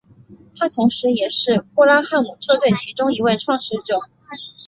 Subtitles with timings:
[0.57, 3.99] 他同时也是布拉汉姆车队其中一位创始者。